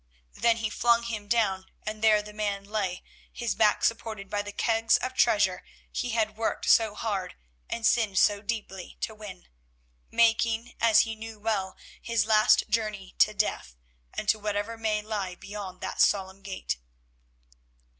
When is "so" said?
6.67-6.95, 8.17-8.41